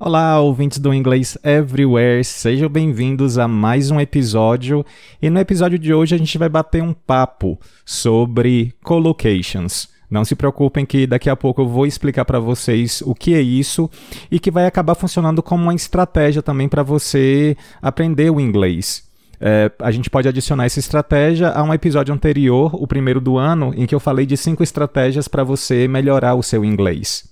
Olá, 0.00 0.38
ouvintes 0.38 0.78
do 0.78 0.94
Inglês 0.94 1.36
Everywhere, 1.42 2.22
sejam 2.22 2.68
bem-vindos 2.68 3.36
a 3.36 3.48
mais 3.48 3.90
um 3.90 3.98
episódio. 3.98 4.86
E 5.20 5.28
no 5.28 5.40
episódio 5.40 5.76
de 5.76 5.92
hoje 5.92 6.14
a 6.14 6.18
gente 6.18 6.38
vai 6.38 6.48
bater 6.48 6.80
um 6.80 6.92
papo 6.92 7.58
sobre 7.84 8.72
collocations. 8.84 9.88
Não 10.08 10.24
se 10.24 10.36
preocupem 10.36 10.86
que 10.86 11.04
daqui 11.04 11.28
a 11.28 11.34
pouco 11.34 11.62
eu 11.62 11.66
vou 11.66 11.84
explicar 11.84 12.24
para 12.24 12.38
vocês 12.38 13.02
o 13.04 13.12
que 13.12 13.34
é 13.34 13.40
isso 13.40 13.90
e 14.30 14.38
que 14.38 14.52
vai 14.52 14.66
acabar 14.66 14.94
funcionando 14.94 15.42
como 15.42 15.64
uma 15.64 15.74
estratégia 15.74 16.42
também 16.42 16.68
para 16.68 16.84
você 16.84 17.56
aprender 17.82 18.30
o 18.30 18.38
inglês. 18.38 19.02
É, 19.40 19.68
a 19.80 19.90
gente 19.90 20.08
pode 20.08 20.28
adicionar 20.28 20.66
essa 20.66 20.78
estratégia 20.78 21.50
a 21.50 21.60
um 21.64 21.74
episódio 21.74 22.14
anterior, 22.14 22.70
o 22.80 22.86
primeiro 22.86 23.20
do 23.20 23.36
ano, 23.36 23.74
em 23.76 23.84
que 23.84 23.96
eu 23.96 24.00
falei 24.00 24.26
de 24.26 24.36
cinco 24.36 24.62
estratégias 24.62 25.26
para 25.26 25.42
você 25.42 25.88
melhorar 25.88 26.36
o 26.36 26.42
seu 26.42 26.64
inglês. 26.64 27.27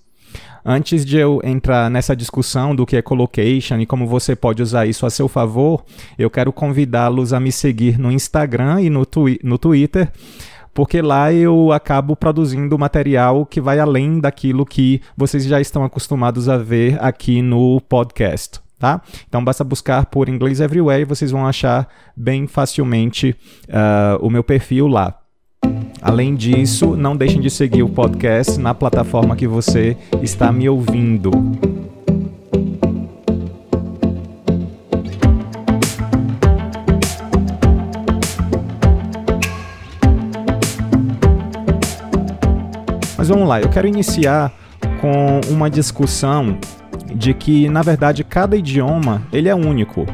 Antes 0.68 1.06
de 1.06 1.16
eu 1.16 1.40
entrar 1.44 1.88
nessa 1.88 2.16
discussão 2.16 2.74
do 2.74 2.84
que 2.84 2.96
é 2.96 3.02
collocation 3.02 3.78
e 3.78 3.86
como 3.86 4.04
você 4.04 4.34
pode 4.34 4.60
usar 4.60 4.84
isso 4.84 5.06
a 5.06 5.10
seu 5.10 5.28
favor, 5.28 5.84
eu 6.18 6.28
quero 6.28 6.52
convidá-los 6.52 7.32
a 7.32 7.38
me 7.38 7.52
seguir 7.52 7.96
no 8.00 8.10
Instagram 8.10 8.80
e 8.80 8.90
no, 8.90 9.06
twi 9.06 9.38
no 9.44 9.58
Twitter 9.58 10.10
porque 10.74 11.00
lá 11.00 11.32
eu 11.32 11.70
acabo 11.70 12.16
produzindo 12.16 12.76
material 12.76 13.46
que 13.46 13.60
vai 13.60 13.78
além 13.78 14.18
daquilo 14.18 14.66
que 14.66 15.00
vocês 15.16 15.44
já 15.44 15.60
estão 15.60 15.84
acostumados 15.84 16.48
a 16.48 16.58
ver 16.58 16.98
aqui 17.00 17.40
no 17.40 17.80
podcast. 17.82 18.58
Tá? 18.76 19.00
Então 19.28 19.44
basta 19.44 19.62
buscar 19.62 20.06
por 20.06 20.28
Inglês 20.28 20.60
Everywhere 20.60 21.02
e 21.02 21.06
vocês 21.06 21.30
vão 21.30 21.46
achar 21.46 21.88
bem 22.16 22.48
facilmente 22.48 23.36
uh, 23.68 24.18
o 24.20 24.28
meu 24.28 24.42
perfil 24.42 24.88
lá. 24.88 25.16
Além 26.06 26.36
disso, 26.36 26.94
não 26.94 27.16
deixem 27.16 27.40
de 27.40 27.50
seguir 27.50 27.82
o 27.82 27.88
podcast 27.88 28.60
na 28.60 28.72
plataforma 28.72 29.34
que 29.34 29.44
você 29.44 29.96
está 30.22 30.52
me 30.52 30.68
ouvindo. 30.68 31.32
Mas 43.18 43.28
vamos 43.28 43.48
lá, 43.48 43.60
eu 43.60 43.68
quero 43.68 43.88
iniciar 43.88 44.52
com 45.00 45.40
uma 45.50 45.68
discussão 45.68 46.56
de 47.16 47.34
que, 47.34 47.68
na 47.68 47.82
verdade, 47.82 48.22
cada 48.22 48.56
idioma 48.56 49.22
ele 49.32 49.48
é 49.48 49.54
único. 49.56 50.06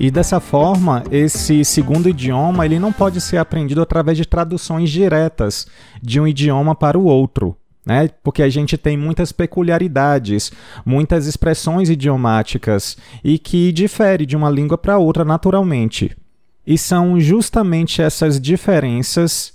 E 0.00 0.12
dessa 0.12 0.38
forma, 0.38 1.02
esse 1.10 1.64
segundo 1.64 2.08
idioma 2.08 2.64
ele 2.64 2.78
não 2.78 2.92
pode 2.92 3.20
ser 3.20 3.36
aprendido 3.38 3.82
através 3.82 4.16
de 4.16 4.24
traduções 4.24 4.88
diretas 4.90 5.66
de 6.00 6.20
um 6.20 6.28
idioma 6.28 6.72
para 6.72 6.96
o 6.96 7.04
outro. 7.04 7.56
Né? 7.84 8.08
Porque 8.22 8.44
a 8.44 8.48
gente 8.48 8.78
tem 8.78 8.96
muitas 8.96 9.32
peculiaridades, 9.32 10.52
muitas 10.86 11.26
expressões 11.26 11.90
idiomáticas 11.90 12.96
e 13.24 13.40
que 13.40 13.72
difere 13.72 14.24
de 14.24 14.36
uma 14.36 14.48
língua 14.48 14.78
para 14.78 14.98
outra 14.98 15.24
naturalmente. 15.24 16.16
E 16.64 16.78
são 16.78 17.18
justamente 17.18 18.00
essas 18.00 18.40
diferenças, 18.40 19.52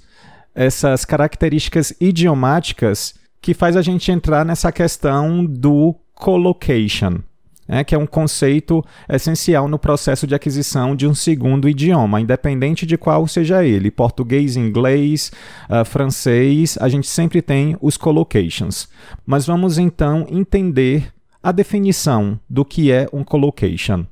essas 0.53 1.05
características 1.05 1.93
idiomáticas 2.01 3.13
que 3.39 3.53
faz 3.53 3.77
a 3.77 3.81
gente 3.81 4.11
entrar 4.11 4.43
nessa 4.43 4.73
questão 4.73 5.45
do 5.45 5.95
collocation 6.13 7.21
é, 7.67 7.83
que 7.83 7.95
é 7.95 7.97
um 7.97 8.05
conceito 8.05 8.83
essencial 9.09 9.67
no 9.67 9.79
processo 9.79 10.27
de 10.27 10.35
aquisição 10.35 10.95
de 10.95 11.07
um 11.07 11.13
segundo 11.13 11.69
idioma, 11.69 12.21
independente 12.21 12.85
de 12.85 12.97
qual 12.97 13.27
seja 13.27 13.63
ele, 13.63 13.91
português, 13.91 14.55
inglês, 14.55 15.31
uh, 15.69 15.85
francês, 15.85 16.77
a 16.79 16.89
gente 16.89 17.07
sempre 17.07 17.41
tem 17.41 17.77
os 17.81 17.97
collocations. 17.97 18.87
Mas 19.25 19.45
vamos 19.45 19.77
então 19.77 20.25
entender 20.29 21.13
a 21.41 21.51
definição 21.51 22.39
do 22.49 22.63
que 22.63 22.91
é 22.91 23.07
um 23.11 23.23
collocation. 23.23 24.05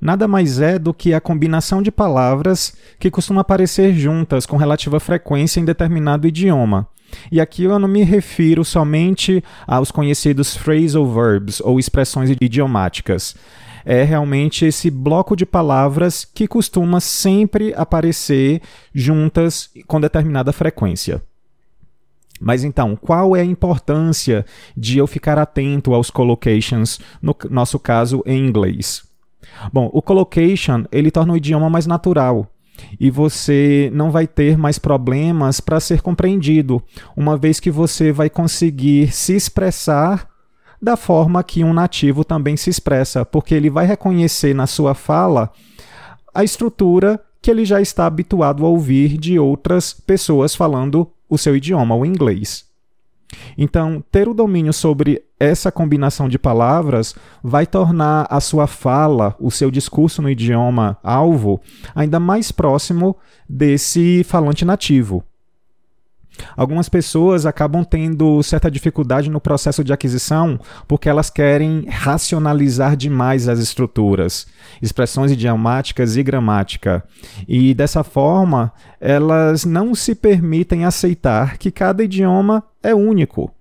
Nada 0.00 0.28
mais 0.28 0.60
é 0.60 0.78
do 0.78 0.92
que 0.92 1.14
a 1.14 1.20
combinação 1.20 1.82
de 1.82 1.90
palavras 1.90 2.76
que 2.98 3.10
costuma 3.10 3.40
aparecer 3.40 3.94
juntas 3.94 4.46
com 4.46 4.56
relativa 4.56 5.00
frequência 5.00 5.60
em 5.60 5.64
determinado 5.64 6.28
idioma 6.28 6.88
e 7.30 7.40
aqui 7.40 7.64
eu 7.64 7.78
não 7.78 7.88
me 7.88 8.02
refiro 8.02 8.64
somente 8.64 9.42
aos 9.66 9.90
conhecidos 9.90 10.56
phrasal 10.56 11.06
verbs 11.06 11.60
ou 11.60 11.78
expressões 11.78 12.30
idiomáticas. 12.40 13.34
É 13.84 14.02
realmente 14.02 14.64
esse 14.64 14.90
bloco 14.90 15.36
de 15.36 15.44
palavras 15.44 16.24
que 16.24 16.48
costuma 16.48 17.00
sempre 17.00 17.74
aparecer 17.76 18.62
juntas 18.94 19.68
com 19.86 20.00
determinada 20.00 20.52
frequência. 20.52 21.22
Mas 22.40 22.64
então, 22.64 22.96
qual 22.96 23.36
é 23.36 23.40
a 23.40 23.44
importância 23.44 24.44
de 24.76 24.98
eu 24.98 25.06
ficar 25.06 25.38
atento 25.38 25.94
aos 25.94 26.10
collocations, 26.10 26.98
no 27.22 27.36
nosso 27.50 27.78
caso 27.78 28.22
em 28.26 28.38
inglês? 28.38 29.02
Bom, 29.72 29.90
o 29.92 30.02
collocation 30.02 30.84
ele 30.90 31.10
torna 31.10 31.34
o 31.34 31.36
idioma 31.36 31.70
mais 31.70 31.86
natural 31.86 32.50
e 32.98 33.10
você 33.10 33.90
não 33.92 34.10
vai 34.10 34.26
ter 34.26 34.56
mais 34.56 34.78
problemas 34.78 35.60
para 35.60 35.80
ser 35.80 36.02
compreendido, 36.02 36.82
uma 37.16 37.36
vez 37.36 37.60
que 37.60 37.70
você 37.70 38.12
vai 38.12 38.30
conseguir 38.30 39.12
se 39.12 39.34
expressar 39.34 40.28
da 40.80 40.96
forma 40.96 41.42
que 41.42 41.64
um 41.64 41.72
nativo 41.72 42.24
também 42.24 42.56
se 42.56 42.68
expressa, 42.68 43.24
porque 43.24 43.54
ele 43.54 43.70
vai 43.70 43.86
reconhecer 43.86 44.54
na 44.54 44.66
sua 44.66 44.94
fala 44.94 45.50
a 46.34 46.44
estrutura 46.44 47.20
que 47.40 47.50
ele 47.50 47.64
já 47.64 47.80
está 47.80 48.06
habituado 48.06 48.64
a 48.64 48.68
ouvir 48.68 49.16
de 49.16 49.38
outras 49.38 49.92
pessoas 49.92 50.54
falando 50.54 51.10
o 51.28 51.38
seu 51.38 51.56
idioma, 51.56 51.94
o 51.94 52.04
inglês. 52.04 52.64
Então, 53.56 54.02
ter 54.10 54.28
o 54.28 54.34
domínio 54.34 54.72
sobre 54.72 55.22
essa 55.38 55.70
combinação 55.70 56.28
de 56.28 56.38
palavras 56.38 57.14
vai 57.42 57.66
tornar 57.66 58.26
a 58.30 58.40
sua 58.40 58.66
fala, 58.66 59.36
o 59.40 59.50
seu 59.50 59.70
discurso 59.70 60.22
no 60.22 60.30
idioma 60.30 60.98
alvo, 61.02 61.60
ainda 61.94 62.18
mais 62.18 62.50
próximo 62.50 63.16
desse 63.48 64.24
falante 64.24 64.64
nativo. 64.64 65.24
Algumas 66.56 66.88
pessoas 66.88 67.46
acabam 67.46 67.84
tendo 67.84 68.42
certa 68.42 68.70
dificuldade 68.70 69.30
no 69.30 69.40
processo 69.40 69.84
de 69.84 69.92
aquisição 69.92 70.58
porque 70.86 71.08
elas 71.08 71.30
querem 71.30 71.86
racionalizar 71.88 72.96
demais 72.96 73.48
as 73.48 73.58
estruturas, 73.58 74.46
expressões 74.80 75.32
idiomáticas 75.32 76.16
e 76.16 76.22
gramática. 76.22 77.02
E 77.46 77.74
dessa 77.74 78.02
forma, 78.02 78.72
elas 79.00 79.64
não 79.64 79.94
se 79.94 80.14
permitem 80.14 80.84
aceitar 80.84 81.58
que 81.58 81.70
cada 81.70 82.02
idioma 82.02 82.62
é 82.82 82.94
único. 82.94 83.52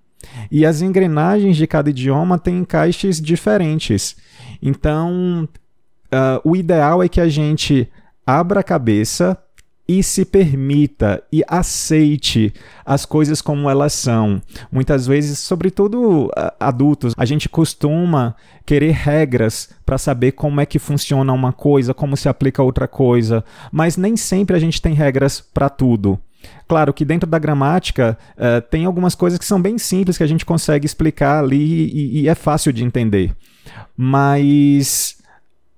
E 0.50 0.66
as 0.66 0.82
engrenagens 0.82 1.58
de 1.58 1.68
cada 1.68 1.90
idioma 1.90 2.40
têm 2.40 2.60
encaixes 2.60 3.22
diferentes. 3.22 4.16
Então, 4.62 5.48
uh, 6.06 6.50
o 6.50 6.56
ideal 6.56 7.04
é 7.04 7.10
que 7.10 7.20
a 7.20 7.28
gente 7.28 7.90
abra 8.26 8.62
a 8.62 8.64
cabeça 8.64 9.38
e 9.88 10.02
se 10.02 10.24
permita 10.24 11.22
e 11.32 11.44
aceite 11.48 12.54
as 12.86 13.06
coisas 13.06 13.42
como 13.42 13.70
elas 13.70 13.94
são. 13.94 14.42
Muitas 14.72 15.06
vezes, 15.06 15.40
sobretudo 15.40 16.32
adultos, 16.60 17.14
a 17.18 17.26
gente 17.26 17.50
costuma 17.50 18.36
querer 18.66 18.92
regras 18.92 19.70
para 19.86 19.98
saber 19.98 20.34
como 20.34 20.62
é 20.62 20.66
que 20.66 20.80
funciona 20.80 21.34
uma 21.34 21.52
coisa, 21.52 21.94
como 21.94 22.16
se 22.16 22.30
aplica 22.30 22.64
outra 22.64 22.88
coisa, 22.88 23.44
mas 23.72 23.98
nem 23.98 24.16
sempre 24.16 24.56
a 24.56 24.60
gente 24.60 24.82
tem 24.82 24.94
regras 24.94 25.42
para 25.42 25.70
tudo. 25.70 26.20
Claro 26.68 26.94
que 26.94 27.06
dentro 27.06 27.30
da 27.30 27.40
gramática 27.40 28.18
uh, 28.38 28.62
tem 28.70 28.86
algumas 28.86 29.16
coisas 29.16 29.40
que 29.40 29.46
são 29.46 29.62
bem 29.62 29.78
simples 29.78 30.18
que 30.18 30.24
a 30.24 30.28
gente 30.28 30.46
consegue 30.46 30.86
explicar 30.86 31.44
ali 31.44 31.90
e, 31.90 32.22
e 32.22 32.30
é 32.30 32.36
fácil 32.36 32.74
de 32.74 32.84
entender. 32.84 33.34
Mas 33.96 35.18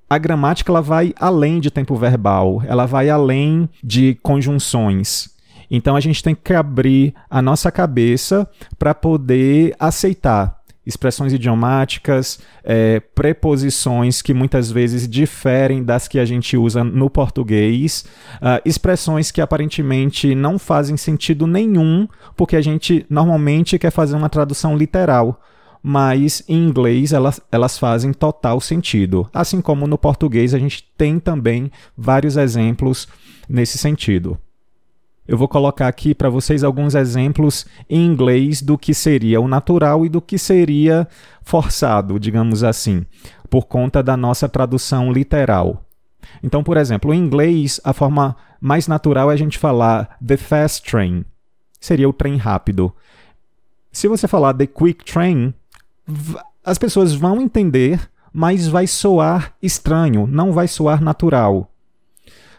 a 0.09 0.17
gramática 0.17 0.71
ela 0.71 0.81
vai 0.81 1.13
além 1.19 1.59
de 1.59 1.71
tempo 1.71 1.95
verbal, 1.95 2.61
ela 2.67 2.85
vai 2.85 3.09
além 3.09 3.69
de 3.83 4.15
conjunções. 4.21 5.33
Então 5.69 5.95
a 5.95 5.99
gente 5.99 6.23
tem 6.23 6.35
que 6.35 6.53
abrir 6.53 7.13
a 7.29 7.41
nossa 7.41 7.71
cabeça 7.71 8.47
para 8.77 8.93
poder 8.93 9.75
aceitar 9.79 10.59
expressões 10.85 11.33
idiomáticas, 11.33 12.39
é, 12.63 12.99
preposições 12.99 14.21
que 14.21 14.33
muitas 14.33 14.69
vezes 14.69 15.07
diferem 15.07 15.83
das 15.83 16.07
que 16.07 16.19
a 16.19 16.25
gente 16.25 16.55
usa 16.55 16.83
no 16.83 17.09
português, 17.09 18.05
uh, 18.35 18.61
expressões 18.63 19.31
que 19.31 19.41
aparentemente 19.41 20.35
não 20.35 20.59
fazem 20.59 20.95
sentido 20.95 21.47
nenhum, 21.47 22.07
porque 22.35 22.55
a 22.55 22.61
gente 22.61 23.03
normalmente 23.09 23.79
quer 23.79 23.91
fazer 23.91 24.15
uma 24.15 24.29
tradução 24.29 24.77
literal. 24.77 25.41
Mas 25.87 26.43
em 26.49 26.67
inglês 26.67 27.13
elas, 27.13 27.39
elas 27.51 27.77
fazem 27.77 28.11
total 28.11 28.59
sentido. 28.59 29.29
Assim 29.31 29.61
como 29.61 29.85
no 29.85 29.99
português 29.99 30.55
a 30.55 30.57
gente 30.57 30.83
tem 30.97 31.19
também 31.19 31.71
vários 31.95 32.37
exemplos 32.37 33.07
nesse 33.47 33.77
sentido. 33.77 34.35
Eu 35.27 35.37
vou 35.37 35.47
colocar 35.47 35.87
aqui 35.87 36.15
para 36.15 36.27
vocês 36.27 36.63
alguns 36.63 36.95
exemplos 36.95 37.67
em 37.87 38.03
inglês 38.03 38.63
do 38.63 38.79
que 38.79 38.95
seria 38.95 39.39
o 39.39 39.47
natural 39.47 40.03
e 40.03 40.09
do 40.09 40.19
que 40.19 40.39
seria 40.39 41.07
forçado, 41.43 42.19
digamos 42.19 42.63
assim, 42.63 43.05
por 43.47 43.67
conta 43.67 44.01
da 44.01 44.17
nossa 44.17 44.49
tradução 44.49 45.13
literal. 45.13 45.83
Então, 46.41 46.63
por 46.63 46.77
exemplo, 46.77 47.13
em 47.13 47.19
inglês, 47.19 47.79
a 47.83 47.93
forma 47.93 48.35
mais 48.59 48.87
natural 48.87 49.29
é 49.29 49.35
a 49.35 49.37
gente 49.37 49.59
falar 49.59 50.17
the 50.25 50.35
fast 50.35 50.89
train, 50.89 51.23
seria 51.79 52.09
o 52.09 52.13
trem 52.13 52.37
rápido. 52.37 52.91
Se 53.91 54.07
você 54.07 54.27
falar 54.27 54.53
the 54.55 54.65
quick 54.65 55.05
train, 55.05 55.53
as 56.63 56.77
pessoas 56.77 57.13
vão 57.13 57.41
entender, 57.41 58.09
mas 58.31 58.67
vai 58.67 58.87
soar 58.87 59.53
estranho, 59.61 60.27
não 60.27 60.51
vai 60.51 60.67
soar 60.67 61.01
natural. 61.01 61.71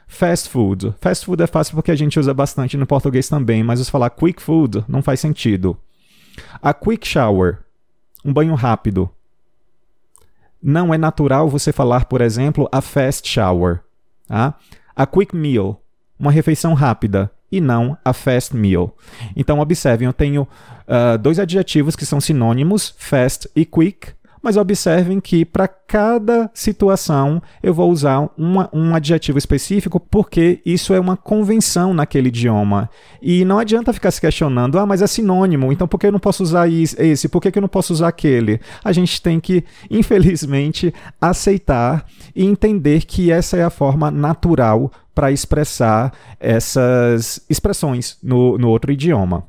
Fast 0.07 0.49
food. 0.49 0.95
Fast 1.01 1.27
food 1.27 1.43
é 1.43 1.47
fácil 1.47 1.75
porque 1.75 1.91
a 1.91 1.97
gente 1.97 2.19
usa 2.19 2.33
bastante 2.33 2.77
no 2.77 2.87
português 2.87 3.29
também, 3.29 3.63
mas 3.63 3.81
se 3.81 3.91
falar 3.91 4.11
quick 4.11 4.41
food 4.41 4.85
não 4.89 5.03
faz 5.03 5.21
sentido. 5.21 5.77
A 6.63 6.73
quick 6.73 7.07
shower, 7.07 7.59
um 8.25 8.33
banho 8.33 8.55
rápido. 8.55 9.11
Não 10.63 10.95
é 10.95 10.99
natural 10.99 11.49
você 11.49 11.73
falar, 11.73 12.07
por 12.07 12.21
exemplo, 12.21 12.69
a 12.73 12.81
fast 12.81 13.29
shower. 13.29 13.81
Tá? 14.27 14.55
A 14.95 15.07
quick 15.07 15.35
meal, 15.37 15.83
uma 16.19 16.33
refeição 16.33 16.75
rápida, 16.75 17.31
e 17.51 17.61
não 17.61 17.97
a 18.05 18.13
fast 18.13 18.57
meal. 18.57 18.97
Então, 19.35 19.61
observem, 19.61 20.07
eu 20.07 20.13
tenho 20.13 20.43
uh, 20.43 21.19
dois 21.19 21.39
adjetivos 21.39 21.97
que 21.97 22.07
são 22.07 22.21
sinônimos, 22.21 22.95
fast 22.99 23.49
e 23.55 23.65
quick, 23.65 24.17
mas 24.47 24.57
observem 24.57 25.19
que 25.19 25.45
para 25.45 25.67
cada 25.67 26.49
situação 26.55 27.43
eu 27.61 27.75
vou 27.75 27.91
usar 27.91 28.31
uma, 28.39 28.71
um 28.73 28.95
adjetivo 28.95 29.39
específico 29.39 29.99
porque 29.99 30.61
isso 30.65 30.95
é 30.95 31.01
uma 31.01 31.17
convenção 31.17 31.93
naquele 31.93 32.29
idioma. 32.29 32.89
E 33.21 33.45
não 33.45 33.59
adianta 33.59 33.93
ficar 33.93 34.13
se 34.13 34.21
questionando, 34.21 34.79
ah, 34.79 34.87
mas 34.87 35.03
é 35.03 35.07
sinônimo, 35.09 35.73
então 35.73 35.89
por 35.89 35.99
que 35.99 36.07
eu 36.07 36.13
não 36.13 36.21
posso 36.21 36.45
usar 36.45 36.69
esse? 36.71 37.29
Por 37.29 37.41
que 37.41 37.59
eu 37.59 37.61
não 37.61 37.69
posso 37.69 37.93
usar 37.93 38.07
aquele? 38.07 38.61
A 38.85 38.93
gente 38.93 39.21
tem 39.21 39.41
que, 39.41 39.65
infelizmente, 39.91 40.95
aceitar 41.21 42.07
e 42.33 42.45
entender 42.45 43.05
que 43.05 43.33
essa 43.33 43.57
é 43.57 43.65
a 43.65 43.71
forma 43.71 44.13
natural 44.13 44.93
para 45.17 45.33
expressar 45.33 46.13
essas 46.39 47.41
expressões 47.49 48.19
no, 48.23 48.59
no 48.59 48.69
outro 48.69 48.93
idioma. 48.93 49.47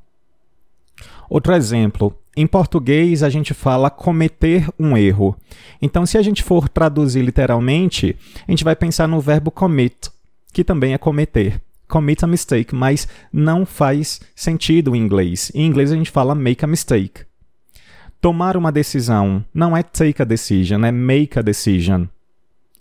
Outro 1.30 1.54
exemplo, 1.54 2.18
em 2.38 2.48
português, 2.48 3.22
a 3.22 3.30
gente 3.30 3.54
fala 3.54 3.90
cometer 3.90 4.66
um 4.80 4.96
erro. 4.96 5.36
Então, 5.82 6.06
se 6.06 6.18
a 6.18 6.22
gente 6.22 6.42
for 6.42 6.70
traduzir 6.70 7.22
literalmente, 7.22 8.16
a 8.48 8.52
gente 8.52 8.64
vai 8.64 8.78
pensar 8.78 9.10
no 9.10 9.20
verbo 9.20 9.52
commit, 9.52 10.10
que 10.54 10.64
também 10.64 10.94
é 10.94 10.98
cometer. 10.98 11.62
Commit 11.86 12.24
a 12.24 12.28
mistake, 12.28 12.74
mas 12.74 13.06
não 13.32 13.66
faz 13.66 14.22
sentido 14.34 14.96
em 14.96 15.00
inglês. 15.00 15.52
Em 15.54 15.66
inglês, 15.66 15.92
a 15.92 15.96
gente 15.96 16.12
fala 16.12 16.34
make 16.34 16.64
a 16.64 16.68
mistake. 16.68 17.26
Tomar 18.22 18.56
uma 18.56 18.72
decisão 18.72 19.44
não 19.54 19.76
é 19.76 19.84
take 19.84 20.22
a 20.22 20.26
decision, 20.26 20.86
é 20.86 20.94
make 20.94 21.38
a 21.38 21.42
decision. 21.42 22.06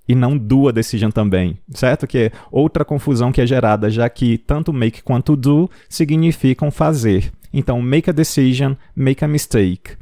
E 0.09 0.15
não 0.15 0.39
do 0.39 0.69
a 0.69 0.73
decision 0.73 1.11
também, 1.11 1.59
certo? 1.71 2.07
Que 2.07 2.19
é 2.19 2.33
outra 2.51 2.85
confusão 2.85 3.33
que 3.33 3.41
é 3.41 3.47
gerada, 3.47 3.91
já 3.91 4.09
que 4.09 4.39
tanto 4.39 4.73
make 4.73 5.03
quanto 5.03 5.35
do 5.35 5.69
significam 5.89 6.71
fazer. 6.71 7.33
Então, 7.53 7.81
make 7.83 8.09
a 8.09 8.13
decision, 8.13 8.75
make 8.95 9.25
a 9.25 9.29
mistake. 9.29 9.93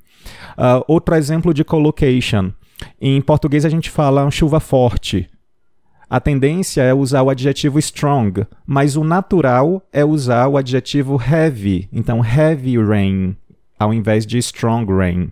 Uh, 0.59 0.85
outro 0.87 1.15
exemplo 1.15 1.55
de 1.55 1.65
collocation. 1.65 2.53
Em 3.01 3.21
português 3.21 3.65
a 3.65 3.69
gente 3.69 3.89
fala 3.91 4.31
chuva 4.31 4.61
forte. 4.61 5.29
A 6.09 6.21
tendência 6.21 6.83
é 6.83 6.93
usar 6.93 7.23
o 7.23 7.31
adjetivo 7.31 7.79
strong, 7.79 8.47
mas 8.67 8.95
o 8.97 9.03
natural 9.03 9.83
é 9.93 10.05
usar 10.05 10.49
o 10.49 10.57
adjetivo 10.57 11.21
heavy. 11.21 11.89
Então, 11.93 12.25
heavy 12.25 12.79
rain, 12.79 13.37
ao 13.79 13.93
invés 13.93 14.27
de 14.27 14.39
strong 14.39 14.93
rain. 14.93 15.31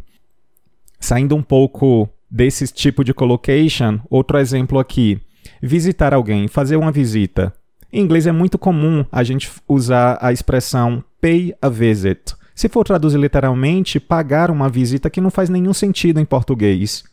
Saindo 0.99 1.37
um 1.37 1.43
pouco 1.43 2.09
desse 2.33 2.67
tipo 2.69 3.05
de 3.05 3.13
collocation, 3.13 4.01
outro 4.09 4.39
exemplo 4.39 4.79
aqui. 4.79 5.21
Visitar 5.61 6.15
alguém, 6.15 6.49
fazer 6.49 6.77
uma 6.77 6.91
visita. 6.91 7.53
Em 7.93 8.01
inglês 8.01 8.27
é 8.27 8.33
muito 8.33 8.57
comum 8.57 9.05
a 9.13 9.23
gente 9.23 9.51
usar 9.69 10.17
a 10.19 10.33
expressão 10.33 11.05
pay 11.21 11.55
a 11.61 11.69
visit. 11.69 12.35
Se 12.55 12.69
for 12.69 12.85
traduzir 12.85 13.19
literalmente, 13.19 14.01
pagar 14.01 14.51
uma 14.51 14.69
visita 14.69 15.11
que 15.11 15.21
não 15.21 15.31
faz 15.31 15.51
nenhum 15.51 15.75
sentido 15.75 16.19
em 16.19 16.25
português. 16.25 17.05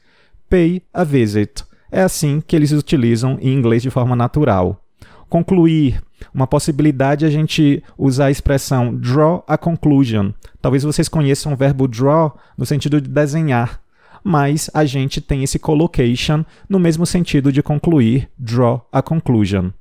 Pay 0.49 0.81
a 0.93 1.03
visit. 1.03 1.63
É 1.91 2.01
assim 2.01 2.41
que 2.45 2.55
eles 2.55 2.71
utilizam 2.71 3.37
em 3.41 3.53
inglês 3.53 3.81
de 3.81 3.89
forma 3.89 4.15
natural. 4.15 4.81
Concluir. 5.27 6.01
Uma 6.33 6.47
possibilidade 6.47 7.25
é 7.25 7.27
a 7.27 7.31
gente 7.31 7.83
usar 7.97 8.25
a 8.25 8.31
expressão 8.31 8.95
draw 8.95 9.43
a 9.47 9.57
conclusion. 9.57 10.31
Talvez 10.61 10.83
vocês 10.83 11.07
conheçam 11.07 11.53
o 11.53 11.55
verbo 11.55 11.87
draw 11.87 12.37
no 12.57 12.65
sentido 12.65 12.99
de 12.99 13.09
desenhar, 13.09 13.81
mas 14.23 14.69
a 14.73 14.85
gente 14.85 15.21
tem 15.21 15.43
esse 15.43 15.59
collocation 15.59 16.43
no 16.67 16.79
mesmo 16.79 17.05
sentido 17.05 17.51
de 17.51 17.63
concluir, 17.63 18.29
draw 18.37 18.87
a 18.91 19.01
conclusion. 19.01 19.71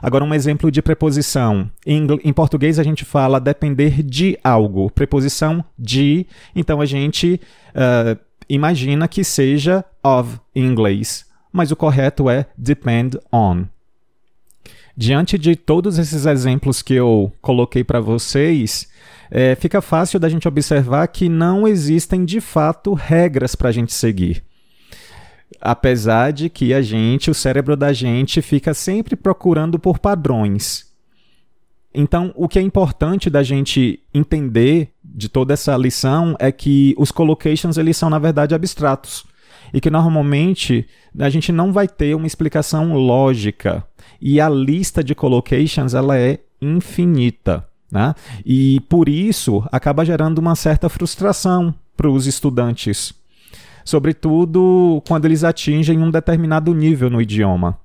Agora, 0.00 0.24
um 0.24 0.34
exemplo 0.34 0.70
de 0.70 0.82
preposição. 0.82 1.70
Em, 1.86 2.32
português, 2.32 2.78
a 2.78 2.82
gente 2.82 3.04
fala 3.04 3.40
depender 3.40 4.02
de 4.02 4.38
algo. 4.44 4.90
Preposição 4.90 5.64
de, 5.78 6.26
então 6.54 6.80
a 6.80 6.86
gente 6.86 7.40
uh, 7.70 8.18
imagina 8.48 9.08
que 9.08 9.24
seja 9.24 9.84
of 10.02 10.38
em 10.54 10.64
inglês, 10.64 11.26
mas 11.52 11.70
o 11.70 11.76
correto 11.76 12.28
é 12.28 12.46
depend 12.56 13.18
on. 13.32 13.64
Diante 14.96 15.36
de 15.36 15.56
todos 15.56 15.98
esses 15.98 16.26
exemplos 16.26 16.80
que 16.80 16.94
eu 16.94 17.32
coloquei 17.40 17.82
para 17.82 18.00
vocês, 18.00 18.88
é, 19.30 19.54
fica 19.54 19.82
fácil 19.82 20.20
da 20.20 20.28
gente 20.28 20.46
observar 20.46 21.06
que 21.08 21.28
não 21.28 21.66
existem 21.66 22.24
de 22.24 22.40
fato 22.40 22.94
regras 22.94 23.54
para 23.54 23.70
a 23.70 23.72
gente 23.72 23.92
seguir 23.92 24.42
apesar 25.60 26.30
de 26.30 26.50
que 26.50 26.74
a 26.74 26.82
gente, 26.82 27.30
o 27.30 27.34
cérebro 27.34 27.74
da 27.74 27.90
gente, 27.92 28.42
fica 28.42 28.74
sempre 28.74 29.16
procurando 29.16 29.78
por 29.78 29.98
padrões. 29.98 30.92
Então, 31.94 32.32
o 32.34 32.48
que 32.48 32.58
é 32.58 32.62
importante 32.62 33.30
da 33.30 33.42
gente 33.42 34.00
entender 34.12 34.90
de 35.02 35.28
toda 35.28 35.54
essa 35.54 35.74
lição 35.76 36.36
é 36.38 36.52
que 36.52 36.94
os 36.98 37.10
collocations 37.10 37.78
eles 37.78 37.96
são 37.96 38.10
na 38.10 38.18
verdade 38.18 38.54
abstratos 38.54 39.24
e 39.74 39.80
que 39.80 39.90
normalmente 39.90 40.86
a 41.18 41.28
gente 41.28 41.50
não 41.50 41.72
vai 41.72 41.88
ter 41.88 42.14
uma 42.14 42.26
explicação 42.26 42.94
lógica 42.94 43.84
e 44.20 44.40
a 44.40 44.48
lista 44.48 45.02
de 45.02 45.14
collocations 45.14 45.92
ela 45.92 46.16
é 46.16 46.38
infinita, 46.62 47.66
né? 47.90 48.14
E 48.46 48.80
por 48.88 49.08
isso 49.08 49.62
acaba 49.72 50.04
gerando 50.04 50.38
uma 50.38 50.54
certa 50.54 50.88
frustração 50.88 51.74
para 51.96 52.08
os 52.08 52.26
estudantes 52.26 53.12
sobretudo 53.84 55.02
quando 55.06 55.26
eles 55.26 55.44
atingem 55.44 55.98
um 55.98 56.10
determinado 56.10 56.72
nível 56.74 57.10
no 57.10 57.20
idioma. 57.20 57.78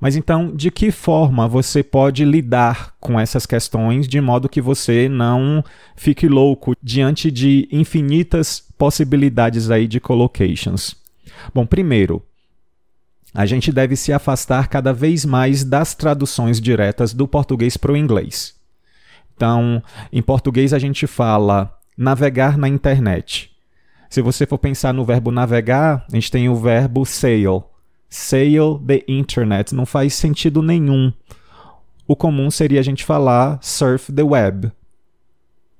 Mas 0.00 0.16
então, 0.16 0.54
de 0.54 0.70
que 0.70 0.90
forma 0.90 1.48
você 1.48 1.82
pode 1.82 2.24
lidar 2.24 2.94
com 3.00 3.18
essas 3.18 3.46
questões 3.46 4.06
de 4.06 4.20
modo 4.20 4.48
que 4.48 4.60
você 4.60 5.08
não 5.08 5.64
fique 5.96 6.28
louco 6.28 6.74
diante 6.82 7.30
de 7.30 7.68
infinitas 7.72 8.62
possibilidades 8.76 9.70
aí 9.70 9.86
de 9.86 10.00
collocations? 10.00 10.94
Bom, 11.54 11.64
primeiro, 11.64 12.22
a 13.32 13.46
gente 13.46 13.72
deve 13.72 13.96
se 13.96 14.12
afastar 14.12 14.68
cada 14.68 14.92
vez 14.92 15.24
mais 15.24 15.64
das 15.64 15.94
traduções 15.94 16.60
diretas 16.60 17.12
do 17.12 17.26
português 17.26 17.76
para 17.76 17.92
o 17.92 17.96
inglês. 17.96 18.54
Então, 19.36 19.82
em 20.12 20.22
português 20.22 20.72
a 20.72 20.78
gente 20.78 21.06
fala 21.06 21.76
navegar 21.96 22.56
na 22.56 22.68
internet. 22.68 23.50
Se 24.08 24.22
você 24.22 24.46
for 24.46 24.58
pensar 24.58 24.94
no 24.94 25.04
verbo 25.04 25.32
navegar, 25.32 26.04
a 26.08 26.14
gente 26.14 26.30
tem 26.30 26.48
o 26.48 26.54
verbo 26.54 27.04
sail. 27.04 27.64
Sail 28.16 28.78
the 28.86 29.02
internet. 29.08 29.74
Não 29.74 29.84
faz 29.84 30.14
sentido 30.14 30.62
nenhum. 30.62 31.12
O 32.06 32.14
comum 32.14 32.48
seria 32.48 32.78
a 32.78 32.82
gente 32.82 33.04
falar 33.04 33.58
surf 33.60 34.12
the 34.12 34.22
web. 34.22 34.70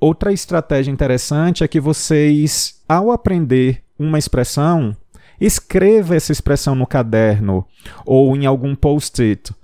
Outra 0.00 0.32
estratégia 0.32 0.90
interessante 0.90 1.62
é 1.62 1.68
que 1.68 1.78
vocês, 1.78 2.82
ao 2.88 3.12
aprender 3.12 3.84
uma 3.96 4.18
expressão, 4.18 4.96
escreva 5.40 6.16
essa 6.16 6.32
expressão 6.32 6.74
no 6.74 6.88
caderno 6.88 7.64
ou 8.04 8.36
em 8.36 8.46
algum 8.46 8.74
post-it. 8.74 9.54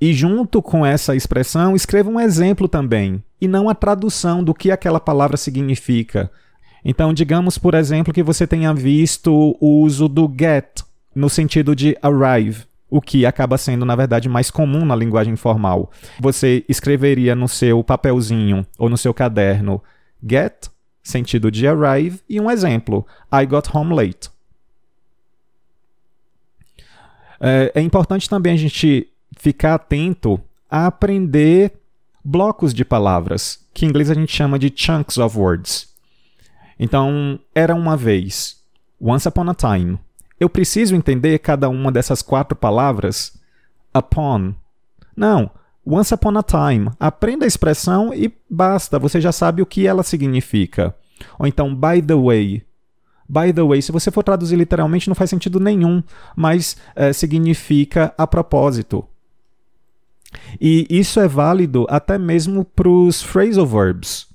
E 0.00 0.14
junto 0.14 0.62
com 0.62 0.84
essa 0.84 1.14
expressão, 1.14 1.76
escreva 1.76 2.08
um 2.08 2.18
exemplo 2.18 2.66
também, 2.66 3.22
e 3.38 3.46
não 3.46 3.68
a 3.68 3.74
tradução 3.74 4.42
do 4.42 4.54
que 4.54 4.70
aquela 4.70 4.98
palavra 4.98 5.36
significa. 5.36 6.30
Então, 6.82 7.12
digamos, 7.12 7.58
por 7.58 7.74
exemplo, 7.74 8.14
que 8.14 8.22
você 8.22 8.46
tenha 8.46 8.72
visto 8.72 9.54
o 9.60 9.82
uso 9.82 10.08
do 10.08 10.26
get 10.26 10.84
no 11.14 11.28
sentido 11.28 11.74
de 11.74 11.96
arrive, 12.02 12.64
o 12.90 13.00
que 13.00 13.26
acaba 13.26 13.58
sendo, 13.58 13.84
na 13.84 13.96
verdade, 13.96 14.28
mais 14.28 14.50
comum 14.50 14.84
na 14.84 14.94
linguagem 14.94 15.36
formal. 15.36 15.90
Você 16.20 16.64
escreveria 16.68 17.34
no 17.34 17.48
seu 17.48 17.82
papelzinho 17.82 18.66
ou 18.78 18.88
no 18.88 18.96
seu 18.96 19.12
caderno 19.12 19.82
get 20.22 20.68
sentido 21.02 21.50
de 21.50 21.66
arrive, 21.68 22.20
e 22.28 22.40
um 22.40 22.50
exemplo, 22.50 23.06
I 23.30 23.44
got 23.44 23.68
home 23.74 23.94
late. 23.94 24.30
É, 27.38 27.72
é 27.74 27.80
importante 27.82 28.28
também 28.28 28.54
a 28.54 28.56
gente 28.56 29.06
ficar 29.36 29.74
atento 29.74 30.40
a 30.70 30.86
aprender 30.86 31.72
blocos 32.24 32.72
de 32.72 32.84
palavras, 32.84 33.60
que 33.74 33.84
em 33.84 33.90
inglês 33.90 34.10
a 34.10 34.14
gente 34.14 34.34
chama 34.34 34.58
de 34.58 34.72
chunks 34.74 35.18
of 35.18 35.38
words. 35.38 35.92
Então, 36.78 37.38
era 37.54 37.74
uma 37.74 37.96
vez, 37.96 38.56
once 38.98 39.28
upon 39.28 39.50
a 39.50 39.54
time. 39.54 39.98
Eu 40.38 40.48
preciso 40.48 40.96
entender 40.96 41.38
cada 41.38 41.68
uma 41.68 41.92
dessas 41.92 42.22
quatro 42.22 42.56
palavras? 42.56 43.38
Upon. 43.96 44.54
Não, 45.16 45.50
once 45.86 46.12
upon 46.12 46.36
a 46.38 46.42
time. 46.42 46.90
Aprenda 46.98 47.44
a 47.44 47.48
expressão 47.48 48.12
e 48.12 48.32
basta, 48.50 48.98
você 48.98 49.20
já 49.20 49.32
sabe 49.32 49.62
o 49.62 49.66
que 49.66 49.86
ela 49.86 50.02
significa. 50.02 50.94
Ou 51.38 51.46
então, 51.46 51.74
by 51.74 52.02
the 52.02 52.14
way. 52.14 52.64
By 53.28 53.52
the 53.52 53.62
way, 53.62 53.80
se 53.80 53.92
você 53.92 54.10
for 54.10 54.22
traduzir 54.22 54.56
literalmente, 54.56 55.08
não 55.08 55.14
faz 55.14 55.30
sentido 55.30 55.58
nenhum, 55.58 56.02
mas 56.36 56.76
é, 56.94 57.12
significa 57.12 58.12
a 58.18 58.26
propósito. 58.26 59.06
E 60.60 60.86
isso 60.90 61.20
é 61.20 61.28
válido 61.28 61.86
até 61.88 62.18
mesmo 62.18 62.64
para 62.64 62.88
os 62.88 63.22
phrasal 63.22 63.66
verbs. 63.66 64.26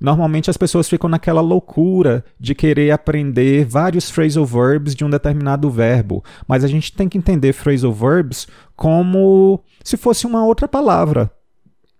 Normalmente 0.00 0.50
as 0.50 0.56
pessoas 0.56 0.88
ficam 0.88 1.08
naquela 1.08 1.40
loucura 1.40 2.24
de 2.38 2.54
querer 2.54 2.90
aprender 2.90 3.64
vários 3.64 4.10
phrasal 4.10 4.44
verbs 4.44 4.94
de 4.94 5.04
um 5.04 5.10
determinado 5.10 5.70
verbo, 5.70 6.22
mas 6.46 6.64
a 6.64 6.68
gente 6.68 6.92
tem 6.92 7.08
que 7.08 7.18
entender 7.18 7.52
phrasal 7.52 7.92
verbs 7.92 8.46
como 8.76 9.60
se 9.82 9.96
fosse 9.96 10.26
uma 10.26 10.44
outra 10.44 10.68
palavra. 10.68 11.30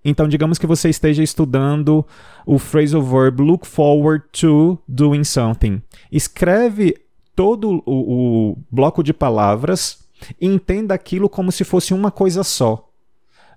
Então, 0.04 0.28
digamos 0.28 0.58
que 0.58 0.66
você 0.66 0.90
esteja 0.90 1.22
estudando 1.22 2.04
o 2.44 2.58
phrasal 2.58 3.02
verb 3.02 3.42
look 3.42 3.66
forward 3.66 4.24
to 4.32 4.78
doing 4.86 5.24
something. 5.24 5.80
Escreve 6.12 6.94
todo 7.34 7.82
o, 7.86 8.50
o 8.50 8.58
bloco 8.70 9.02
de 9.02 9.14
palavras 9.14 10.04
e 10.40 10.46
entenda 10.46 10.94
aquilo 10.94 11.28
como 11.28 11.50
se 11.50 11.64
fosse 11.64 11.94
uma 11.94 12.10
coisa 12.10 12.44
só. 12.44 12.90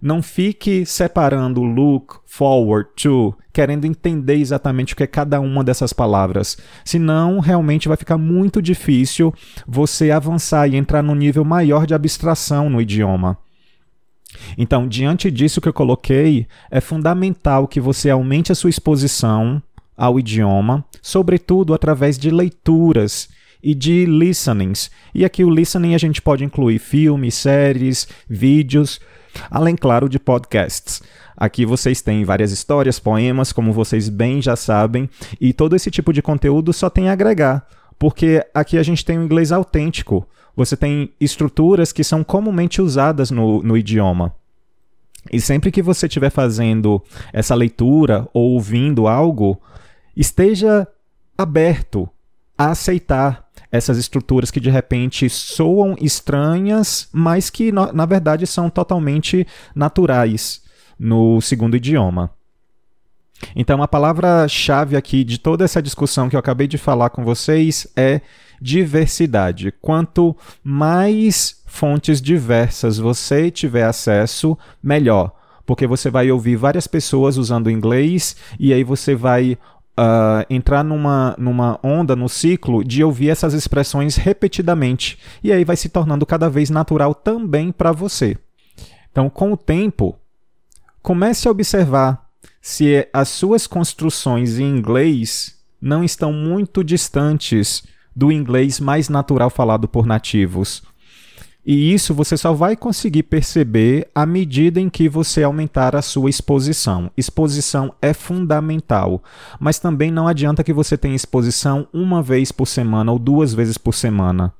Não 0.01 0.22
fique 0.22 0.86
separando 0.86 1.63
look, 1.63 2.20
forward, 2.25 2.89
to, 2.96 3.36
querendo 3.51 3.86
entender 3.86 4.36
exatamente 4.36 4.94
o 4.94 4.96
que 4.96 5.04
é 5.04 5.08
cada 5.08 5.39
uma 5.39 5.63
dessas 5.63 5.92
palavras. 5.92 6.58
Senão, 6.86 7.39
realmente 7.39 7.88
vai 7.88 7.98
ficar 7.98 8.18
muito 8.18 8.62
difícil 8.62 9.34
você 9.68 10.12
avançar 10.12 10.68
e 10.68 10.75
entrar 10.75 11.01
num 11.01 11.16
nível 11.16 11.44
maior 11.44 11.88
de 11.88 11.94
abstração 11.94 12.70
no 12.70 12.82
idioma. 12.82 13.38
Então, 14.58 14.88
diante 14.88 15.32
disso 15.32 15.62
que 15.62 15.68
eu 15.68 15.74
coloquei, 15.74 16.48
é 16.70 16.82
fundamental 16.82 17.68
que 17.68 17.80
você 17.80 18.10
aumente 18.10 18.51
a 18.51 18.56
sua 18.56 18.70
exposição 18.70 19.62
ao 19.96 20.20
idioma, 20.20 20.86
sobretudo 21.01 21.74
através 21.74 22.20
de 22.20 22.30
leituras 22.30 23.30
e 23.63 23.74
de 23.74 24.06
listenings. 24.06 24.92
E 25.13 25.25
aqui 25.25 25.44
o 25.44 25.50
listening 25.50 25.96
a 25.96 25.98
gente 25.98 26.22
pode 26.22 26.44
incluir 26.44 26.77
filmes, 26.77 27.34
séries, 27.34 28.08
vídeos, 28.30 29.00
além, 29.50 29.75
claro, 29.75 30.10
de 30.10 30.20
podcasts. 30.20 31.01
Aqui 31.36 31.65
vocês 31.65 32.01
têm 32.01 32.24
várias 32.24 32.51
histórias, 32.51 33.00
poemas, 33.00 33.51
como 33.51 33.72
vocês 33.72 34.10
bem 34.10 34.41
já 34.41 34.56
sabem, 34.56 35.10
e 35.39 35.53
todo 35.53 35.75
esse 35.75 35.91
tipo 35.91 36.12
de 36.12 36.22
conteúdo 36.22 36.74
só 36.74 36.89
tem 36.89 37.10
a 37.10 37.13
agregar, 37.13 37.67
porque 38.00 38.44
aqui 38.53 38.77
a 38.77 38.84
gente 38.84 39.06
tem 39.06 39.20
um 39.20 39.24
inglês 39.24 39.51
autêntico, 39.51 40.27
você 40.56 40.75
tem 40.75 41.13
estruturas 41.22 41.91
que 41.94 42.03
são 42.03 42.24
comumente 42.24 42.82
usadas 42.82 43.29
no, 43.29 43.62
no 43.62 43.77
idioma. 43.77 44.34
E 45.32 45.39
sempre 45.39 45.72
que 45.72 45.82
você 45.82 46.08
estiver 46.08 46.32
fazendo 46.32 47.01
essa 47.32 47.53
leitura 47.53 48.27
ou 48.34 48.53
ouvindo 48.53 49.08
algo, 49.08 49.62
esteja 50.15 50.88
aberto 51.38 52.10
a 52.58 52.72
aceitar 52.72 53.47
essas 53.71 53.97
estruturas 53.97 54.51
que 54.51 54.59
de 54.59 54.69
repente 54.69 55.29
soam 55.29 55.95
estranhas, 56.00 57.07
mas 57.12 57.50
que 57.50 57.71
na 57.71 58.05
verdade 58.05 58.47
são 58.47 58.69
totalmente 58.69 59.45
naturais 59.75 60.62
no 61.00 61.39
segundo 61.41 61.77
idioma. 61.77 62.31
Então, 63.55 63.83
a 63.83 63.88
palavra-chave 63.88 64.95
aqui 64.95 65.24
de 65.24 65.38
toda 65.38 65.63
essa 65.63 65.81
discussão 65.81 66.27
que 66.27 66.36
eu 66.36 66.39
acabei 66.39 66.67
de 66.67 66.77
falar 66.77 67.12
com 67.12 67.24
vocês 67.24 67.88
é 67.95 68.21
diversidade. 68.59 69.71
Quanto 69.79 70.36
mais 70.63 71.62
fontes 71.65 72.21
diversas 72.21 72.97
você 72.97 73.51
tiver 73.51 73.83
acesso, 73.83 74.57
melhor. 74.81 75.31
Porque 75.65 75.86
você 75.86 76.09
vai 76.09 76.31
ouvir 76.31 76.55
várias 76.55 76.88
pessoas 76.88 77.38
usando 77.38 77.69
inglês 77.69 78.36
e 78.59 78.74
aí 78.74 78.83
você 78.83 79.13
vai 79.13 79.57
Uh, 80.00 80.46
entrar 80.48 80.84
numa, 80.84 81.36
numa 81.39 81.80
onda, 81.82 82.16
no 82.16 82.30
ciclo, 82.30 82.84
de 82.84 83.04
ouvir 83.04 83.30
essas 83.30 83.54
expressões 83.54 84.16
repetidamente. 84.16 85.18
E 85.44 85.51
aí 85.51 85.63
vai 85.63 85.75
se 85.75 85.89
tornando 85.89 86.25
cada 86.25 86.50
vez 86.50 86.70
natural 86.70 87.16
também 87.16 87.72
para 87.72 87.92
você. 87.92 88.38
Então, 89.12 89.27
com 89.30 89.54
o 89.54 89.58
tempo, 89.58 90.16
comece 91.01 91.48
a 91.48 91.51
observar 91.51 92.27
se 92.62 93.08
as 93.12 93.30
suas 93.30 93.66
construções 93.66 94.60
em 94.60 94.66
inglês 94.66 95.58
não 95.82 96.04
estão 96.04 96.32
muito 96.32 96.84
distantes 96.84 97.84
do 98.16 98.32
inglês 98.32 98.80
mais 98.80 99.10
natural 99.10 99.50
falado 99.50 99.88
por 99.88 100.06
nativos. 100.06 100.84
E 101.67 101.93
isso 101.93 102.13
você 102.13 102.38
só 102.38 102.53
vai 102.53 102.77
conseguir 102.77 103.24
perceber 103.24 104.07
à 104.15 104.25
medida 104.25 104.79
em 104.79 104.88
que 104.88 105.09
você 105.09 105.43
aumentar 105.43 105.97
a 105.97 106.01
sua 106.01 106.29
exposição. 106.29 107.12
Exposição 107.17 107.93
é 108.01 108.13
fundamental, 108.13 109.21
mas 109.59 109.77
também 109.77 110.09
não 110.09 110.29
adianta 110.29 110.63
que 110.63 110.71
você 110.71 110.97
tenha 110.97 111.13
exposição 111.13 111.86
uma 111.91 112.24
vez 112.24 112.53
por 112.53 112.67
semana 112.67 113.12
ou 113.12 113.19
duas 113.19 113.53
vezes 113.53 113.77
por 113.77 113.93
semana. 113.93 114.53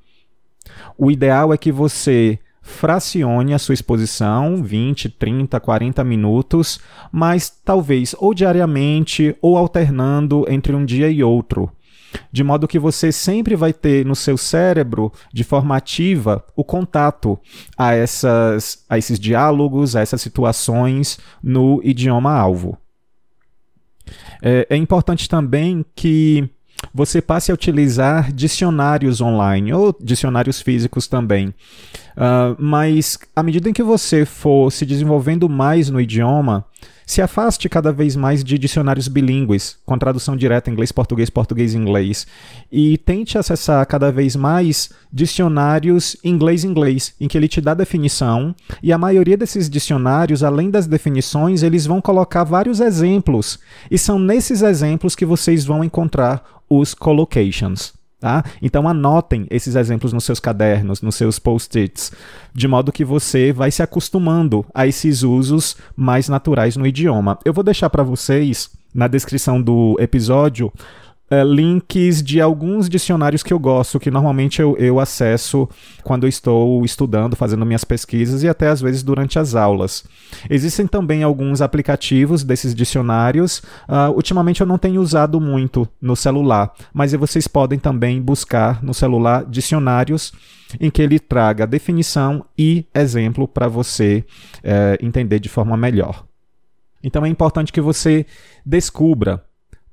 O 0.98 1.10
ideal 1.10 1.50
é 1.50 1.56
que 1.56 1.72
você 1.72 2.38
fracione 2.60 3.54
a 3.54 3.58
sua 3.58 3.72
exposição, 3.72 4.62
20, 4.62 5.08
30, 5.08 5.58
40 5.58 6.04
minutos, 6.04 6.78
mas 7.10 7.48
talvez 7.48 8.14
ou 8.18 8.34
diariamente 8.34 9.34
ou 9.40 9.56
alternando 9.56 10.44
entre 10.46 10.74
um 10.76 10.84
dia 10.84 11.08
e 11.08 11.24
outro 11.24 11.72
de 12.30 12.42
modo 12.44 12.68
que 12.68 12.78
você 12.78 13.12
sempre 13.12 13.54
vai 13.56 13.72
ter 13.72 14.04
no 14.04 14.14
seu 14.14 14.36
cérebro, 14.36 15.12
de 15.32 15.44
forma 15.44 15.76
ativa, 15.76 16.44
o 16.56 16.64
contato 16.64 17.38
a, 17.76 17.94
essas, 17.94 18.84
a 18.88 18.98
esses 18.98 19.18
diálogos, 19.18 19.96
a 19.96 20.00
essas 20.00 20.20
situações 20.20 21.18
no 21.42 21.80
idioma 21.82 22.32
alvo. 22.32 22.78
É, 24.42 24.66
é 24.70 24.76
importante 24.76 25.28
também 25.28 25.84
que 25.94 26.48
você 26.94 27.20
passe 27.20 27.50
a 27.50 27.54
utilizar 27.54 28.32
dicionários 28.32 29.20
online 29.20 29.72
ou 29.72 29.94
dicionários 30.00 30.60
físicos 30.60 31.06
também. 31.06 31.48
Uh, 31.48 32.56
mas 32.58 33.18
à 33.34 33.42
medida 33.42 33.68
em 33.68 33.72
que 33.72 33.82
você 33.82 34.24
for 34.24 34.70
se 34.70 34.86
desenvolvendo 34.86 35.48
mais 35.48 35.90
no 35.90 36.00
idioma, 36.00 36.64
se 37.08 37.22
afaste 37.22 37.70
cada 37.70 37.90
vez 37.90 38.14
mais 38.14 38.44
de 38.44 38.58
dicionários 38.58 39.08
bilíngues, 39.08 39.78
com 39.86 39.96
tradução 39.96 40.36
direta 40.36 40.70
inglês-português, 40.70 41.30
português-inglês, 41.30 42.26
e 42.70 42.98
tente 42.98 43.38
acessar 43.38 43.84
cada 43.86 44.12
vez 44.12 44.36
mais 44.36 44.90
dicionários 45.10 46.18
inglês-inglês, 46.22 47.14
em 47.18 47.26
que 47.26 47.38
ele 47.38 47.48
te 47.48 47.62
dá 47.62 47.72
definição, 47.72 48.54
e 48.82 48.92
a 48.92 48.98
maioria 48.98 49.38
desses 49.38 49.70
dicionários, 49.70 50.44
além 50.44 50.70
das 50.70 50.86
definições, 50.86 51.62
eles 51.62 51.86
vão 51.86 51.98
colocar 51.98 52.44
vários 52.44 52.78
exemplos, 52.78 53.58
e 53.90 53.96
são 53.96 54.18
nesses 54.18 54.60
exemplos 54.60 55.16
que 55.16 55.24
vocês 55.24 55.64
vão 55.64 55.82
encontrar 55.82 56.44
os 56.68 56.92
collocations. 56.92 57.97
Tá? 58.20 58.42
Então 58.60 58.88
anotem 58.88 59.46
esses 59.48 59.76
exemplos 59.76 60.12
nos 60.12 60.24
seus 60.24 60.40
cadernos, 60.40 61.00
nos 61.00 61.14
seus 61.14 61.38
post-its, 61.38 62.10
de 62.52 62.66
modo 62.66 62.90
que 62.90 63.04
você 63.04 63.52
vai 63.52 63.70
se 63.70 63.80
acostumando 63.80 64.66
a 64.74 64.88
esses 64.88 65.22
usos 65.22 65.76
mais 65.94 66.28
naturais 66.28 66.76
no 66.76 66.84
idioma. 66.84 67.38
Eu 67.44 67.52
vou 67.52 67.62
deixar 67.62 67.88
para 67.88 68.02
vocês 68.02 68.70
na 68.92 69.06
descrição 69.06 69.62
do 69.62 69.96
episódio 70.00 70.72
uh, 71.30 71.44
links 71.44 72.22
de 72.22 72.40
alguns 72.40 72.88
dicionários 72.88 73.42
que 73.42 73.52
eu 73.52 73.58
gosto, 73.58 74.00
que 74.00 74.10
normalmente 74.10 74.60
eu, 74.60 74.76
eu 74.78 75.00
acesso 75.00 75.68
quando 76.02 76.24
eu 76.24 76.28
estou 76.28 76.84
estudando, 76.84 77.36
fazendo 77.36 77.64
minhas 77.66 77.84
pesquisas 77.84 78.42
e 78.42 78.48
até 78.48 78.68
às 78.68 78.80
vezes 78.80 79.02
durante 79.02 79.38
as 79.38 79.54
aulas. 79.54 80.04
Existem 80.48 80.86
também 80.86 81.22
alguns 81.22 81.60
aplicativos 81.60 82.42
desses 82.42 82.74
dicionários. 82.74 83.58
Uh, 83.88 84.12
ultimamente 84.14 84.60
eu 84.60 84.66
não 84.66 84.78
tenho 84.78 85.00
usado 85.00 85.40
muito 85.40 85.88
no 86.00 86.16
celular, 86.16 86.72
mas 86.92 87.12
vocês 87.12 87.48
podem 87.48 87.78
também 87.78 88.20
buscar 88.20 88.82
no 88.82 88.94
celular 88.94 89.44
dicionários 89.44 90.32
em 90.80 90.90
que 90.90 91.00
ele 91.00 91.18
traga 91.18 91.66
definição 91.66 92.44
e 92.56 92.86
exemplo 92.94 93.48
para 93.48 93.68
você 93.68 94.24
uh, 94.58 95.04
entender 95.04 95.38
de 95.38 95.48
forma 95.48 95.76
melhor. 95.76 96.26
Então 97.02 97.24
é 97.24 97.28
importante 97.28 97.72
que 97.72 97.80
você 97.80 98.26
descubra 98.66 99.42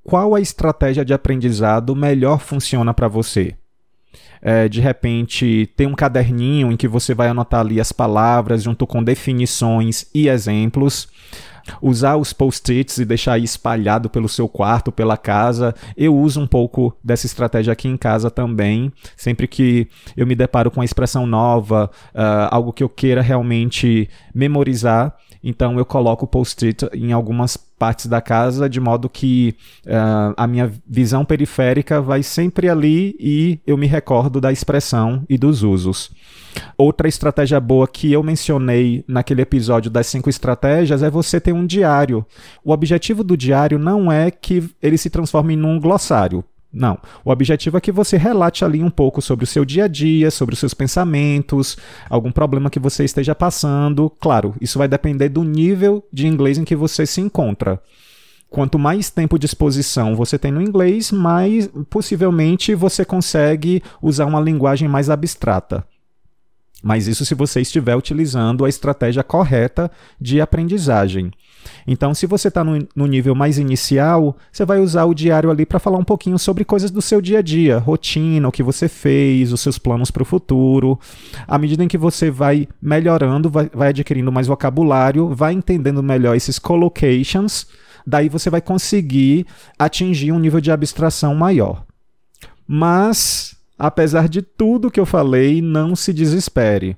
qual 0.06 0.36
a 0.36 0.40
estratégia 0.40 1.04
de 1.04 1.16
aprendizado 1.16 1.96
melhor 1.96 2.40
funciona 2.40 2.94
para 2.94 3.08
você. 3.08 3.56
É, 4.40 4.70
de 4.70 4.80
repente, 4.80 5.68
ter 5.76 5.88
um 5.88 5.96
caderninho 5.96 6.72
em 6.72 6.78
que 6.78 6.88
você 6.88 7.16
vai 7.16 7.28
anotar 7.28 7.62
ali 7.62 7.82
as 7.82 7.92
palavras 7.92 8.62
junto 8.62 8.86
com 8.86 9.04
definições 9.04 10.06
e 10.14 10.30
exemplos. 10.30 11.08
usar 11.82 12.16
os 12.16 12.32
post-its 12.32 13.00
e 13.00 13.06
deixar 13.06 13.40
espalhado 13.40 14.08
pelo 14.08 14.30
seu 14.30 14.48
quarto, 14.48 14.92
pela 14.92 15.18
casa. 15.18 15.74
Eu 15.98 16.16
uso 16.16 16.40
um 16.40 16.46
pouco 16.46 16.96
dessa 17.04 17.26
estratégia 17.26 17.74
aqui 17.74 17.88
em 17.88 17.98
casa 17.98 18.30
também. 18.30 18.94
Sempre 19.18 19.48
que 19.48 19.88
eu 20.16 20.28
me 20.28 20.36
deparo 20.36 20.70
com 20.70 20.80
uma 20.80 20.86
expressão 20.86 21.26
nova, 21.26 21.90
uh, 22.14 22.48
algo 22.52 22.72
que 22.72 22.84
eu 22.84 22.90
queira 22.90 23.24
realmente 23.24 24.08
memorizar, 24.32 25.16
então 25.46 25.78
eu 25.78 25.86
coloco 25.86 26.26
o 26.26 26.28
post-it 26.28 26.90
em 26.92 27.14
algumas 27.14 27.56
partes 27.56 28.08
da 28.08 28.20
casa, 28.20 28.68
de 28.68 28.80
modo 28.80 29.08
que 29.08 29.56
uh, 29.86 30.34
a 30.36 30.48
minha 30.48 30.72
visão 30.88 31.24
periférica 31.24 32.02
vai 32.02 32.24
sempre 32.24 32.68
ali 32.68 33.16
e 33.20 33.60
eu 33.68 33.78
me 33.78 33.86
recordo 33.86 34.42
da 34.42 34.52
expressão 34.52 35.24
e 35.30 35.38
dos 35.38 35.62
usos. 35.62 36.12
Outra 36.76 37.08
estratégia 37.08 37.60
boa 37.60 37.88
que 37.88 38.12
eu 38.12 38.24
mencionei 38.24 39.04
naquele 39.08 39.44
episódio 39.44 39.92
das 39.92 40.08
cinco 40.08 40.32
estratégias 40.32 41.04
é 41.04 41.10
você 41.12 41.40
ter 41.40 41.54
um 41.54 41.66
diário. 41.66 42.26
O 42.64 42.72
objetivo 42.72 43.24
do 43.24 43.38
diário 43.38 43.78
não 43.78 44.12
é 44.12 44.32
que 44.32 44.68
ele 44.82 44.98
se 44.98 45.12
transforme 45.12 45.56
num 45.56 45.80
glossário. 45.80 46.44
Não. 46.76 47.00
O 47.24 47.32
objetivo 47.32 47.78
é 47.78 47.82
que 47.82 47.92
você 47.92 48.18
relate 48.18 48.66
ali 48.66 48.84
um 48.84 48.90
pouco 48.90 49.22
sobre 49.22 49.46
o 49.46 49.48
seu 49.48 49.64
dia 49.64 49.86
a 49.86 49.88
dia, 49.88 50.30
sobre 50.30 50.54
os 50.54 50.60
seus 50.60 50.74
pensamentos, 50.74 51.78
algum 52.10 52.34
problema 52.34 52.70
que 52.70 52.80
você 52.80 53.06
esteja 53.06 53.34
passando. 53.34 54.10
Claro, 54.20 54.54
isso 54.60 54.78
vai 54.78 54.88
depender 54.90 55.30
do 55.30 55.42
nível 55.42 56.06
de 56.12 56.28
inglês 56.28 56.58
em 56.58 56.66
que 56.66 56.76
você 56.76 57.06
se 57.06 57.22
encontra. 57.22 57.82
Quanto 58.50 58.78
mais 58.78 59.10
tempo 59.10 59.40
de 59.40 59.46
exposição 59.46 60.18
você 60.18 60.38
tem 60.38 60.52
no 60.52 60.62
inglês, 60.62 61.14
mais 61.14 61.70
possivelmente 61.90 62.76
você 62.76 63.06
consegue 63.06 63.82
usar 64.02 64.26
uma 64.26 64.42
linguagem 64.42 64.90
mais 64.90 65.10
abstrata. 65.10 65.82
Mas 66.84 67.08
isso 67.08 67.26
se 67.26 67.34
você 67.34 67.62
estiver 67.62 67.96
utilizando 67.96 68.66
a 68.66 68.70
estratégia 68.70 69.24
correta 69.24 69.90
de 70.20 70.42
aprendizagem. 70.42 71.32
Então, 71.88 72.14
se 72.14 72.26
você 72.26 72.48
está 72.48 72.64
no, 72.64 72.88
no, 72.96 73.06
nível 73.06 73.36
mais 73.36 73.58
inicial, 73.58 74.36
você 74.52 74.66
vai 74.66 74.80
usar 74.80 75.06
o 75.06 75.14
diário 75.14 75.50
ali 75.50 75.66
para 75.66 75.80
falar 75.80 75.98
um 75.98 76.04
pouquinho 76.04 76.38
sobre 76.38 76.66
coisas 76.66 76.92
do 76.92 77.02
seu 77.02 77.22
dia 77.22 77.40
a 77.40 77.42
dia, 77.42 77.78
rotina, 77.78 78.48
o 78.48 78.52
que 78.52 78.64
você 78.64 78.88
fez, 78.88 79.52
os 79.52 79.62
seus 79.62 79.78
planos 79.78 80.12
para 80.12 80.24
o 80.24 80.26
futuro. 80.26 81.00
À 81.48 81.58
medida 81.58 81.84
em 81.84 81.88
que 81.88 81.98
você 81.98 82.30
vai 82.30 82.68
melhorando, 82.82 83.50
vai, 83.50 83.70
vai 83.74 83.90
adquirindo 83.90 84.32
mais 84.32 84.48
vocabulário, 84.48 85.34
vai 85.34 85.54
entendendo 85.54 86.02
melhor 86.02 86.36
esses 86.36 86.60
collocations, 86.60 87.68
daí 88.06 88.30
você 88.30 88.50
vai 88.50 88.62
conseguir 88.62 89.46
atingir 89.78 90.32
um 90.32 90.40
nível 90.40 90.62
de 90.62 90.72
abstração 90.72 91.36
maior. 91.36 91.84
Mas 92.68 93.56
Apesar 93.78 94.30
de 94.30 94.42
tudo 94.42 94.90
que 94.90 95.00
eu 95.00 95.06
falei, 95.06 95.62
não 95.62 95.96
se 95.96 96.14
desespere, 96.14 96.98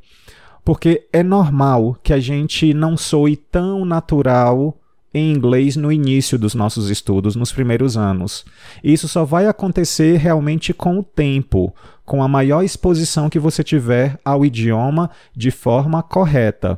porque 0.67 1.07
é 1.13 1.23
normal 1.23 1.97
que 2.03 2.11
a 2.11 2.19
gente 2.19 2.73
não 2.73 2.97
soe 2.97 3.37
tão 3.37 3.85
natural 3.85 4.77
em 5.13 5.31
inglês 5.31 5.77
no 5.77 5.89
início 5.89 6.37
dos 6.37 6.53
nossos 6.53 6.89
estudos, 6.89 7.37
nos 7.37 7.53
primeiros 7.53 7.95
anos. 7.95 8.43
Isso 8.83 9.07
só 9.07 9.23
vai 9.23 9.47
acontecer 9.47 10.17
realmente 10.17 10.73
com 10.73 10.99
o 10.99 11.03
tempo, 11.03 11.73
com 12.05 12.21
a 12.21 12.27
maior 12.27 12.63
exposição 12.63 13.29
que 13.29 13.39
você 13.39 13.63
tiver 13.63 14.19
ao 14.25 14.43
idioma 14.43 15.09
de 15.33 15.51
forma 15.51 16.03
correta. 16.03 16.77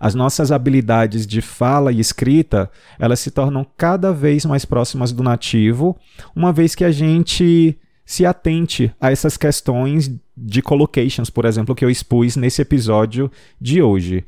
As 0.00 0.12
nossas 0.12 0.50
habilidades 0.50 1.24
de 1.24 1.40
fala 1.40 1.92
e 1.92 2.00
escrita, 2.00 2.68
elas 2.98 3.20
se 3.20 3.30
tornam 3.30 3.64
cada 3.76 4.12
vez 4.12 4.44
mais 4.44 4.64
próximas 4.64 5.12
do 5.12 5.22
nativo, 5.22 5.96
uma 6.34 6.52
vez 6.52 6.74
que 6.74 6.84
a 6.84 6.90
gente 6.90 7.78
se 8.08 8.24
atente 8.24 8.90
a 8.98 9.12
essas 9.12 9.36
questões 9.36 10.10
de 10.34 10.62
collocations, 10.62 11.28
por 11.28 11.44
exemplo, 11.44 11.74
que 11.74 11.84
eu 11.84 11.90
expus 11.90 12.36
nesse 12.36 12.62
episódio 12.62 13.30
de 13.60 13.82
hoje. 13.82 14.24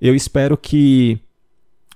Eu 0.00 0.14
espero 0.14 0.56
que 0.56 1.18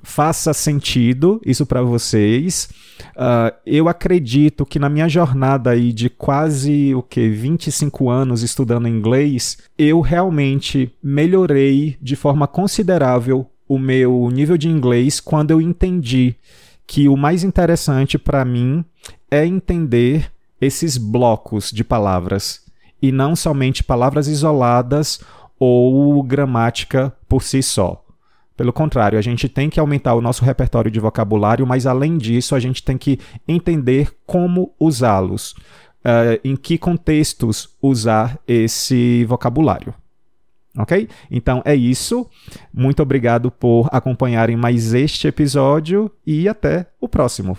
faça 0.02 0.52
sentido 0.52 1.40
isso 1.46 1.64
para 1.64 1.80
vocês. 1.80 2.68
Uh, 3.10 3.54
eu 3.64 3.88
acredito 3.88 4.66
que 4.66 4.80
na 4.80 4.88
minha 4.88 5.08
jornada 5.08 5.70
aí 5.70 5.92
de 5.92 6.10
quase 6.10 6.92
o 6.92 7.04
que 7.04 7.28
25 7.28 8.10
anos 8.10 8.42
estudando 8.42 8.88
inglês, 8.88 9.58
eu 9.78 10.00
realmente 10.00 10.92
melhorei 11.00 11.96
de 12.02 12.16
forma 12.16 12.48
considerável 12.48 13.48
o 13.68 13.78
meu 13.78 14.28
nível 14.28 14.56
de 14.58 14.68
inglês 14.68 15.20
quando 15.20 15.52
eu 15.52 15.60
entendi 15.60 16.34
que 16.84 17.08
o 17.08 17.16
mais 17.16 17.44
interessante 17.44 18.18
para 18.18 18.44
mim 18.44 18.84
é 19.30 19.46
entender 19.46 20.31
esses 20.62 20.96
blocos 20.96 21.70
de 21.72 21.82
palavras 21.82 22.62
e 23.02 23.10
não 23.10 23.34
somente 23.34 23.82
palavras 23.82 24.28
isoladas 24.28 25.20
ou 25.58 26.22
gramática 26.22 27.12
por 27.28 27.42
si 27.42 27.62
só. 27.62 28.02
Pelo 28.56 28.72
contrário, 28.72 29.18
a 29.18 29.22
gente 29.22 29.48
tem 29.48 29.68
que 29.68 29.80
aumentar 29.80 30.14
o 30.14 30.20
nosso 30.20 30.44
repertório 30.44 30.90
de 30.90 31.00
vocabulário, 31.00 31.66
mas 31.66 31.84
além 31.84 32.16
disso, 32.16 32.54
a 32.54 32.60
gente 32.60 32.82
tem 32.82 32.96
que 32.96 33.18
entender 33.48 34.14
como 34.24 34.72
usá-los, 34.78 35.52
uh, 35.52 36.38
em 36.44 36.54
que 36.54 36.78
contextos 36.78 37.70
usar 37.82 38.38
esse 38.46 39.24
vocabulário. 39.24 39.92
Ok? 40.78 41.08
Então 41.30 41.60
é 41.64 41.74
isso. 41.74 42.28
Muito 42.72 43.02
obrigado 43.02 43.50
por 43.50 43.88
acompanharem 43.90 44.56
mais 44.56 44.94
este 44.94 45.26
episódio 45.26 46.10
e 46.26 46.48
até 46.48 46.86
o 47.00 47.08
próximo. 47.08 47.58